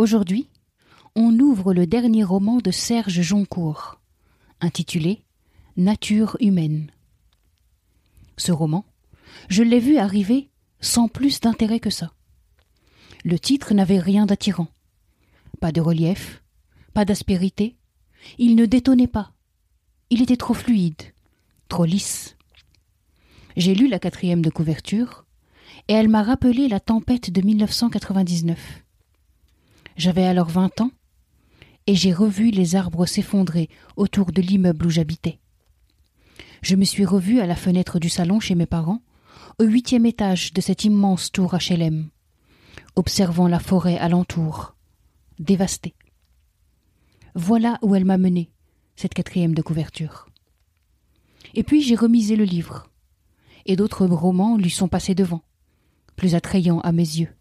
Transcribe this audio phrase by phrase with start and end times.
[0.00, 0.48] Aujourd'hui,
[1.14, 4.00] on ouvre le dernier roman de Serge Joncourt,
[4.62, 5.20] intitulé
[5.76, 6.90] Nature humaine.
[8.38, 8.86] Ce roman,
[9.50, 10.48] je l'ai vu arriver
[10.80, 12.14] sans plus d'intérêt que ça.
[13.26, 14.68] Le titre n'avait rien d'attirant.
[15.60, 16.42] Pas de relief,
[16.94, 17.76] pas d'aspérité.
[18.38, 19.32] Il ne détonnait pas.
[20.08, 21.02] Il était trop fluide,
[21.68, 22.38] trop lisse.
[23.58, 25.26] J'ai lu la quatrième de couverture,
[25.88, 28.82] et elle m'a rappelé la tempête de 1999.
[30.00, 30.92] J'avais alors vingt ans,
[31.86, 35.40] et j'ai revu les arbres s'effondrer autour de l'immeuble où j'habitais.
[36.62, 39.02] Je me suis revu à la fenêtre du salon chez mes parents,
[39.58, 42.08] au huitième étage de cette immense tour HLM,
[42.96, 44.74] observant la forêt alentour,
[45.38, 45.94] dévastée.
[47.34, 48.50] Voilà où elle m'a mené,
[48.96, 50.30] cette quatrième de couverture.
[51.52, 52.86] Et puis j'ai remisé le livre,
[53.66, 55.42] et d'autres romans lui sont passés devant,
[56.16, 57.34] plus attrayants à mes yeux.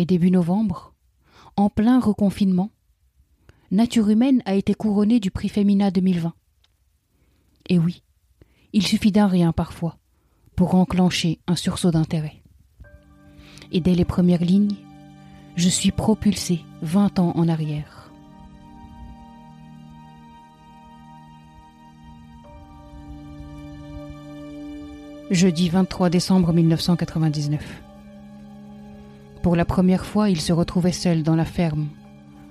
[0.00, 0.94] Et début novembre,
[1.56, 2.70] en plein reconfinement,
[3.70, 6.32] Nature humaine a été couronnée du prix Femina 2020.
[7.68, 8.02] Et oui,
[8.72, 9.98] il suffit d'un rien parfois
[10.56, 12.42] pour enclencher un sursaut d'intérêt.
[13.72, 14.76] Et dès les premières lignes,
[15.56, 18.10] je suis propulsé vingt ans en arrière.
[25.30, 27.89] Jeudi 23 décembre 1999.
[29.42, 31.88] Pour la première fois, il se retrouvait seul dans la ferme,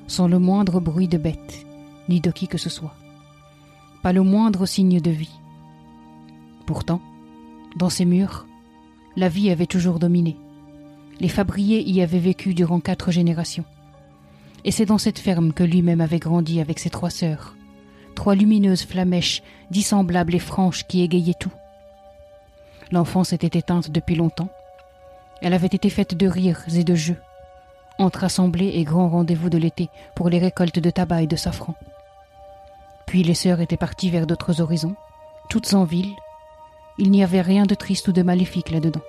[0.07, 1.65] sans le moindre bruit de bête,
[2.07, 2.95] ni de qui que ce soit.
[4.01, 5.39] Pas le moindre signe de vie.
[6.65, 7.01] Pourtant,
[7.75, 8.47] dans ces murs,
[9.15, 10.35] la vie avait toujours dominé.
[11.19, 13.65] Les fabriers y avaient vécu durant quatre générations.
[14.65, 17.55] Et c'est dans cette ferme que lui-même avait grandi avec ses trois sœurs,
[18.15, 21.53] trois lumineuses flamèches, dissemblables et franches qui égayaient tout.
[22.91, 24.49] L'enfance était éteinte depuis longtemps,
[25.41, 27.17] elle avait été faite de rires et de jeux,
[27.97, 31.75] entre assemblées et grands rendez-vous de l'été pour les récoltes de tabac et de safran.
[33.05, 34.95] Puis les sœurs étaient parties vers d'autres horizons,
[35.49, 36.13] toutes en ville.
[36.97, 39.01] Il n'y avait rien de triste ou de maléfique là-dedans.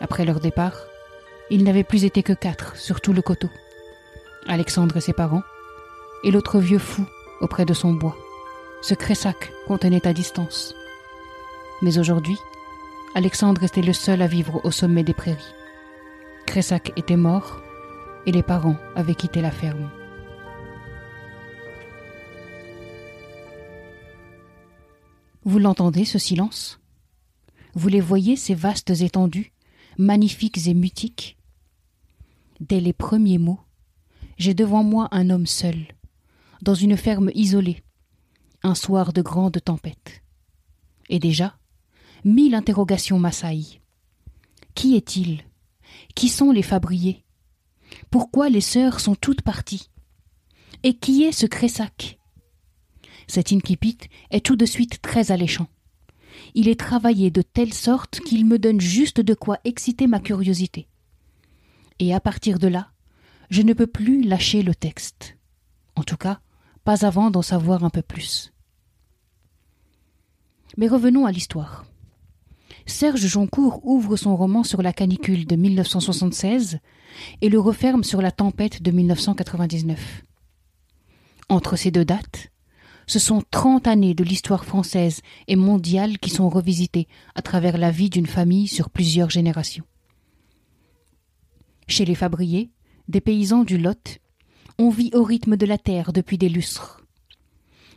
[0.00, 0.74] Après leur départ,
[1.50, 3.50] ils n'avaient plus été que quatre sur tout le coteau.
[4.48, 5.42] Alexandre et ses parents,
[6.24, 7.04] et l'autre vieux fou
[7.40, 8.16] auprès de son bois.
[8.80, 10.74] Ce Cressac qu'on tenait à distance.
[11.82, 12.36] Mais aujourd'hui,
[13.14, 15.54] Alexandre était le seul à vivre au sommet des prairies.
[16.46, 17.60] Cressac était mort
[18.24, 19.90] et les parents avaient quitté la ferme.
[25.44, 26.80] Vous l'entendez, ce silence?
[27.74, 29.52] Vous les voyez, ces vastes étendues,
[29.98, 31.36] magnifiques et mutiques?
[32.60, 33.60] Dès les premiers mots,
[34.38, 35.76] j'ai devant moi un homme seul,
[36.62, 37.82] dans une ferme isolée,
[38.62, 40.22] un soir de grande tempête.
[41.10, 41.58] Et déjà,
[42.24, 43.80] mille interrogations m'assaillent.
[44.74, 45.42] Qui est-il?
[46.14, 47.24] Qui sont les fabriers?
[48.10, 49.90] Pourquoi les sœurs sont toutes parties?
[50.82, 52.18] Et qui est ce Cressac?
[53.26, 53.98] Cet incipit
[54.30, 55.68] est tout de suite très alléchant.
[56.54, 60.88] Il est travaillé de telle sorte qu'il me donne juste de quoi exciter ma curiosité.
[61.98, 62.90] Et à partir de là,
[63.50, 65.36] je ne peux plus lâcher le texte.
[65.94, 66.40] En tout cas,
[66.84, 68.52] pas avant d'en savoir un peu plus.
[70.76, 71.84] Mais revenons à l'histoire.
[72.86, 76.78] Serge Joncourt ouvre son roman sur la canicule de 1976
[77.40, 80.22] et le referme sur la tempête de 1999.
[81.48, 82.48] Entre ces deux dates,
[83.06, 87.90] ce sont trente années de l'histoire française et mondiale qui sont revisitées à travers la
[87.90, 89.84] vie d'une famille sur plusieurs générations.
[91.88, 92.70] Chez les Fabriers,
[93.08, 94.18] des paysans du Lot,
[94.78, 97.04] on vit au rythme de la terre depuis des lustres.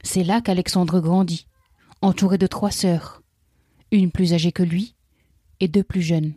[0.04, 1.48] C'est là qu'Alexandre grandit,
[2.02, 3.24] entouré de trois sœurs,
[3.92, 4.96] une plus âgée que lui
[5.60, 6.34] et deux plus jeunes.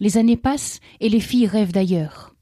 [0.00, 2.34] Les années passent et les filles rêvent d'ailleurs.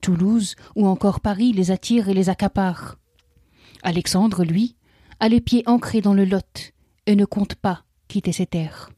[0.00, 2.98] Toulouse ou encore Paris les attire et les accapare.
[3.82, 4.76] Alexandre, lui,
[5.20, 6.72] a les pieds ancrés dans le Lot
[7.06, 8.90] et ne compte pas quitter ses terres.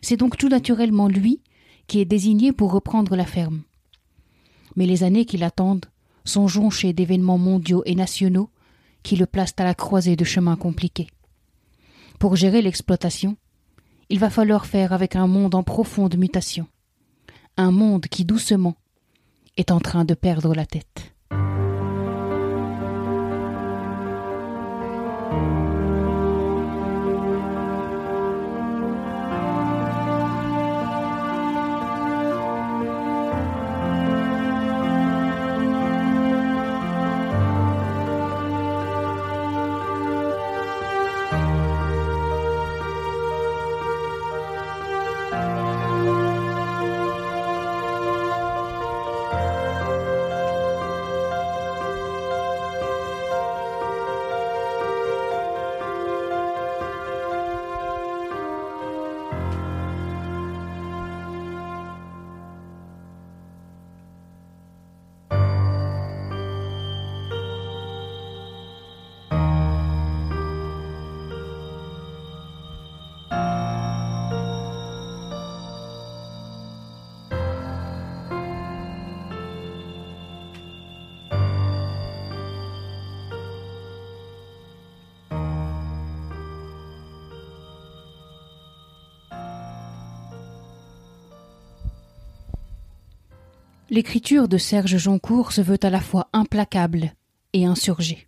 [0.00, 1.42] C'est donc tout naturellement lui
[1.86, 3.62] qui est désigné pour reprendre la ferme.
[4.76, 5.86] Mais les années qui l'attendent
[6.24, 8.50] sont jonchées d'événements mondiaux et nationaux
[9.02, 11.08] qui le placent à la croisée de chemins compliqués.
[12.22, 13.36] Pour gérer l'exploitation,
[14.08, 16.68] il va falloir faire avec un monde en profonde mutation,
[17.56, 18.76] un monde qui doucement
[19.56, 21.11] est en train de perdre la tête.
[93.92, 97.12] L'écriture de Serge Joncourt se veut à la fois implacable
[97.52, 98.26] et insurgée.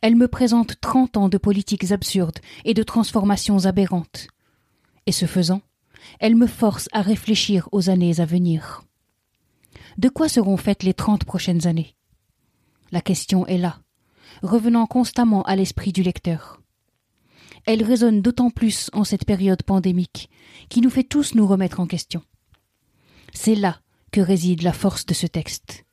[0.00, 4.28] Elle me présente trente ans de politiques absurdes et de transformations aberrantes.
[5.04, 5.60] Et ce faisant,
[6.20, 8.82] elle me force à réfléchir aux années à venir.
[9.98, 11.94] De quoi seront faites les trente prochaines années?
[12.92, 13.80] La question est là,
[14.42, 16.62] revenant constamment à l'esprit du lecteur.
[17.66, 20.30] Elle résonne d'autant plus en cette période pandémique
[20.70, 22.22] qui nous fait tous nous remettre en question.
[23.34, 23.80] C'est là
[24.20, 25.84] réside la force de ce texte.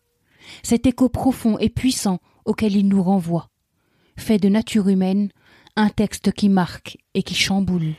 [0.61, 3.49] Cet écho profond et puissant auquel il nous renvoie,
[4.17, 5.29] fait de nature humaine
[5.75, 7.95] un texte qui marque et qui chamboule.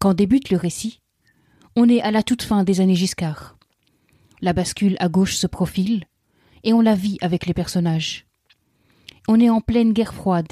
[0.00, 1.00] Quand débute le récit,
[1.76, 3.58] on est à la toute fin des années Giscard.
[4.40, 6.04] La bascule à gauche se profile,
[6.64, 8.26] et on la vit avec les personnages.
[9.26, 10.48] On est en pleine guerre froide,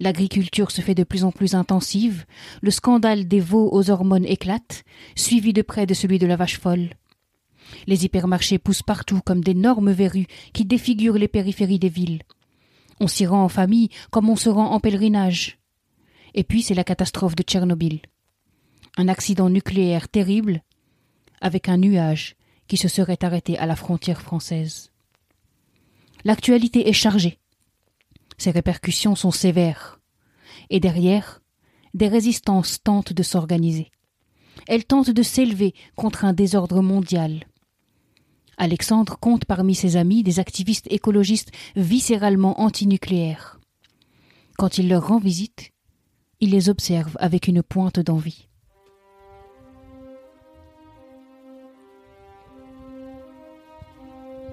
[0.00, 2.24] L'agriculture se fait de plus en plus intensive,
[2.62, 4.82] le scandale des veaux aux hormones éclate,
[5.14, 6.94] suivi de près de celui de la vache folle.
[7.86, 12.22] Les hypermarchés poussent partout comme d'énormes verrues qui défigurent les périphéries des villes.
[12.98, 15.58] On s'y rend en famille comme on se rend en pèlerinage.
[16.34, 18.00] Et puis c'est la catastrophe de Tchernobyl.
[18.96, 20.62] Un accident nucléaire terrible
[21.42, 22.36] avec un nuage
[22.68, 24.90] qui se serait arrêté à la frontière française.
[26.24, 27.39] L'actualité est chargée.
[28.40, 30.00] Ses répercussions sont sévères.
[30.70, 31.42] Et derrière,
[31.92, 33.90] des résistances tentent de s'organiser.
[34.66, 37.44] Elles tentent de s'élever contre un désordre mondial.
[38.56, 43.60] Alexandre compte parmi ses amis des activistes écologistes viscéralement antinucléaires.
[44.56, 45.72] Quand il leur rend visite,
[46.40, 48.48] il les observe avec une pointe d'envie.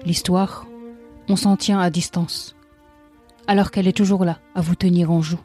[0.04, 0.66] L'histoire,
[1.30, 2.54] on s'en tient à distance
[3.48, 5.40] alors qu'elle est toujours là, à vous tenir en joue.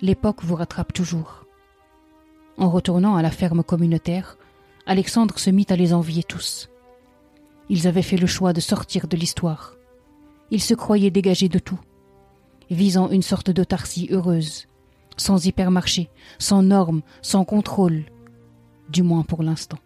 [0.00, 1.44] L'époque vous rattrape toujours.
[2.58, 4.38] En retournant à la ferme communautaire,
[4.86, 6.70] Alexandre se mit à les envier tous.
[7.68, 9.74] Ils avaient fait le choix de sortir de l'histoire.
[10.52, 11.80] Ils se croyaient dégagés de tout,
[12.70, 14.68] visant une sorte d'autarcie heureuse,
[15.16, 18.04] sans hypermarché, sans normes, sans contrôle,
[18.88, 19.78] du moins pour l'instant.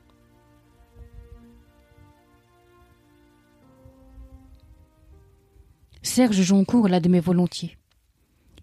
[6.03, 7.77] Serge Joncourt l'admet volontiers.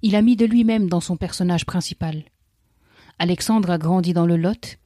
[0.01, 2.23] Il a mis de lui-même dans son personnage principal.
[3.19, 4.77] Alexandre a grandi dans le Lot,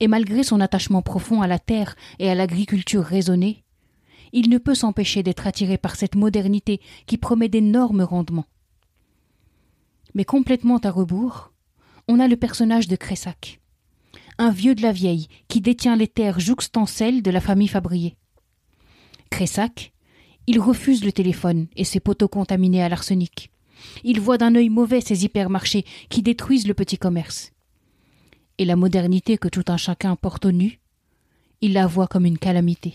[0.00, 3.62] et malgré son attachement profond à la terre et à l'agriculture raisonnée,
[4.32, 8.46] il ne peut s'empêcher d'être attiré par cette modernité qui promet d'énormes rendements.
[10.14, 11.52] Mais complètement à rebours,
[12.08, 13.60] on a le personnage de Cressac,
[14.38, 18.16] un vieux de la vieille qui détient les terres jouxtant celles de la famille Fabrier.
[19.30, 19.92] Cressac,
[20.46, 23.50] il refuse le téléphone et ses poteaux contaminés à l'arsenic.
[24.04, 27.52] Il voit d'un œil mauvais ces hypermarchés qui détruisent le petit commerce.
[28.58, 30.78] Et la modernité que tout un chacun porte au nu,
[31.60, 32.94] il la voit comme une calamité.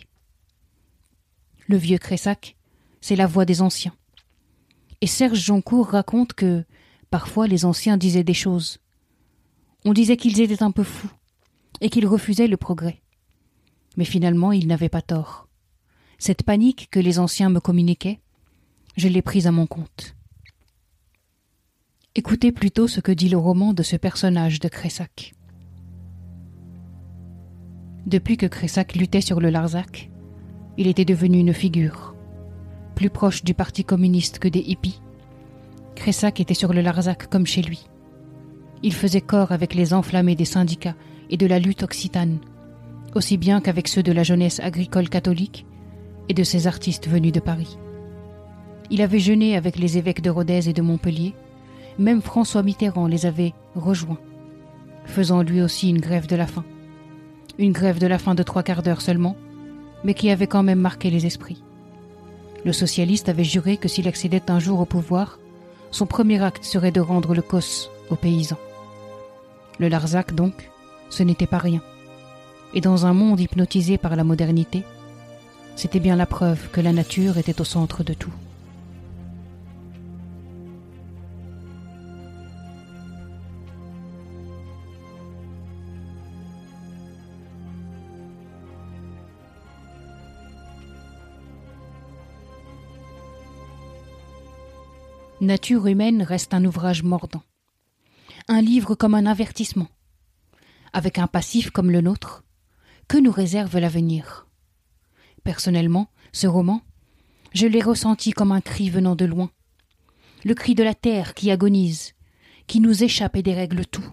[1.68, 2.56] Le vieux Cressac,
[3.00, 3.96] c'est la voix des anciens.
[5.02, 6.64] Et Serge Joncourt raconte que,
[7.10, 8.80] parfois, les anciens disaient des choses.
[9.86, 11.12] On disait qu'ils étaient un peu fous,
[11.80, 13.02] et qu'ils refusaient le progrès.
[13.98, 15.48] Mais finalement, ils n'avaient pas tort.
[16.24, 18.20] Cette panique que les anciens me communiquaient,
[18.96, 20.16] je l'ai prise à mon compte.
[22.14, 25.34] Écoutez plutôt ce que dit le roman de ce personnage de Cressac.
[28.06, 30.12] Depuis que Cressac luttait sur le Larzac,
[30.78, 32.14] il était devenu une figure,
[32.94, 35.02] plus proche du Parti communiste que des hippies.
[35.96, 37.88] Cressac était sur le Larzac comme chez lui.
[38.84, 40.96] Il faisait corps avec les enflammés des syndicats
[41.32, 42.38] et de la lutte occitane,
[43.16, 45.66] aussi bien qu'avec ceux de la jeunesse agricole catholique
[46.32, 47.78] et de ses artistes venus de Paris.
[48.90, 51.34] Il avait jeûné avec les évêques de Rodez et de Montpellier,
[52.00, 54.18] même François Mitterrand les avait rejoints,
[55.04, 56.64] faisant lui aussi une grève de la faim.
[57.60, 59.36] Une grève de la faim de trois quarts d'heure seulement,
[60.06, 61.62] mais qui avait quand même marqué les esprits.
[62.64, 65.38] Le socialiste avait juré que s'il accédait un jour au pouvoir,
[65.92, 68.58] son premier acte serait de rendre le cos aux paysans.
[69.80, 70.70] Le Larzac, donc,
[71.10, 71.82] ce n'était pas rien.
[72.74, 74.86] Et dans un monde hypnotisé par la modernité,
[75.76, 78.34] c'était bien la preuve que la nature était au centre de tout.
[95.42, 97.42] Nature humaine reste un ouvrage mordant.
[98.48, 99.88] Un livre comme un avertissement.
[100.94, 102.44] Avec un passif comme le nôtre,
[103.08, 104.46] que nous réserve l'avenir?
[105.44, 106.82] Personnellement, ce roman,
[107.54, 109.52] je l'ai ressenti comme un cri venant de loin.
[110.44, 112.14] Le cri de la terre qui agonise,
[112.68, 114.10] qui nous échappe et dérègle tout.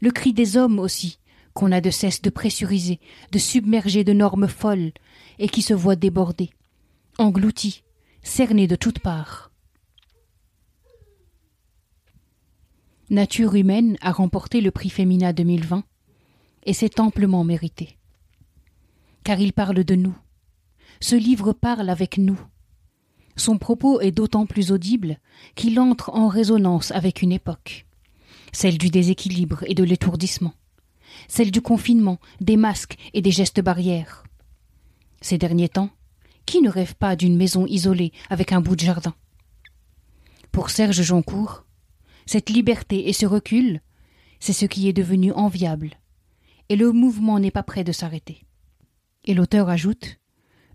[0.00, 1.18] Le cri des hommes aussi,
[1.52, 3.00] qu'on a de cesse de pressuriser,
[3.32, 4.92] de submerger de normes folles,
[5.38, 6.50] et qui se voient débordés,
[7.18, 7.82] engloutis,
[8.22, 9.50] cernés de toutes parts.
[13.10, 15.84] Nature humaine a remporté le prix Femina 2020
[16.64, 17.98] et c'est amplement mérité.
[19.24, 20.16] Car il parle de nous.
[21.00, 22.40] Ce livre parle avec nous.
[23.36, 25.18] Son propos est d'autant plus audible
[25.54, 27.86] qu'il entre en résonance avec une époque,
[28.52, 30.54] celle du déséquilibre et de l'étourdissement,
[31.28, 34.24] celle du confinement, des masques et des gestes barrières.
[35.20, 35.90] Ces derniers temps,
[36.46, 39.14] qui ne rêve pas d'une maison isolée avec un bout de jardin?
[40.52, 41.64] Pour Serge Joncourt,
[42.26, 43.80] cette liberté et ce recul,
[44.38, 45.98] c'est ce qui est devenu enviable,
[46.68, 48.44] et le mouvement n'est pas prêt de s'arrêter.
[49.24, 50.18] Et l'auteur ajoute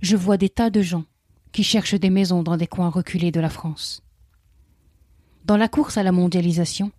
[0.02, 1.04] Je vois des tas de gens
[1.52, 4.02] qui cherchent des maisons dans des coins reculés de la France.
[5.44, 6.92] Dans la course à la mondialisation,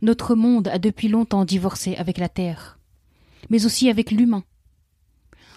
[0.00, 2.78] notre monde a depuis longtemps divorcé avec la Terre,
[3.50, 4.44] mais aussi avec l'humain.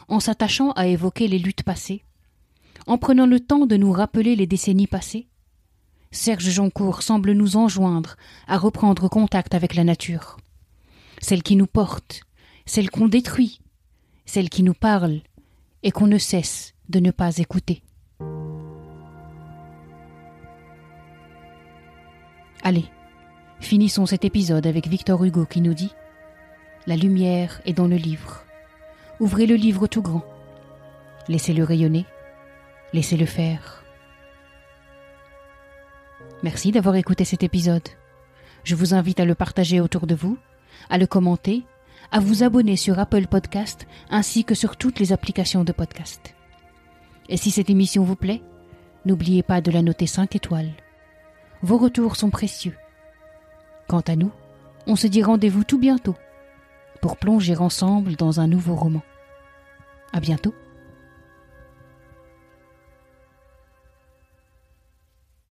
[0.08, 2.04] En s'attachant à évoquer les luttes passées,
[2.88, 5.28] en prenant le temps de nous rappeler les décennies passées,
[6.12, 8.16] Serge Joncourt semble nous enjoindre
[8.48, 10.38] à reprendre contact avec la nature.
[11.22, 12.22] Celle qui nous porte,
[12.66, 13.62] celle qu'on détruit,
[14.26, 15.22] celle qui nous parle
[15.86, 17.84] et qu'on ne cesse de ne pas écouter.
[22.64, 22.86] Allez,
[23.60, 25.94] finissons cet épisode avec Victor Hugo qui nous dit
[26.88, 28.44] La lumière est dans le livre.
[29.20, 30.26] Ouvrez le livre tout grand.
[31.28, 32.06] Laissez-le rayonner.
[32.92, 33.84] Laissez-le faire.
[36.42, 37.88] Merci d'avoir écouté cet épisode.
[38.64, 40.40] Je vous invite à le partager autour de vous,
[40.90, 41.64] à le commenter,
[42.12, 46.36] à vous abonner sur Apple Podcast ainsi que sur toutes les applications de podcast.
[47.30, 48.42] Et si cette émission vous plaît,
[49.06, 50.72] n'oubliez pas de la noter 5 étoiles.
[51.62, 52.78] Vos retours sont précieux.
[53.88, 54.32] Quant à nous,
[54.88, 56.16] on se dit rendez-vous tout bientôt
[57.02, 59.02] pour plonger ensemble dans un nouveau roman.
[60.14, 60.54] À bientôt.